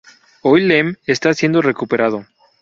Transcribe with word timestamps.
Hoy 0.41 0.61
Lem 0.61 0.95
está 1.05 1.31
siendo 1.35 1.61
recuperado. 1.61 2.25